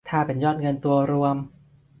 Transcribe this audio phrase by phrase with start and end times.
[0.09, 1.35] ถ้าเป็นยอดตัวเงินรวม